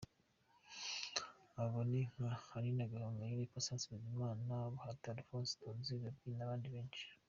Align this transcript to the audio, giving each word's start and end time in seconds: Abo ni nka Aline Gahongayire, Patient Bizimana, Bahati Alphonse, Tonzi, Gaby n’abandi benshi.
Abo 1.61 1.79
ni 1.89 2.01
nka 2.13 2.31
Aline 2.55 2.83
Gahongayire, 2.91 3.51
Patient 3.53 3.81
Bizimana, 3.91 4.53
Bahati 4.73 5.05
Alphonse, 5.13 5.53
Tonzi, 5.61 5.93
Gaby 6.03 6.29
n’abandi 6.37 6.67
benshi. 6.75 7.03